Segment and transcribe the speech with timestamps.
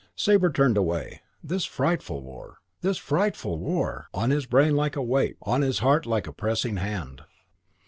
[0.15, 1.21] Sabre turned away.
[1.43, 2.53] This frightful war....
[2.53, 4.07] CHAPTER VI I This frightful war!
[4.15, 5.37] On his brain like a weight.
[5.43, 7.21] On his heart like a pressing hand.